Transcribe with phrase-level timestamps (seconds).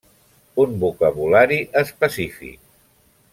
[0.63, 2.59] Un vocabulari específic.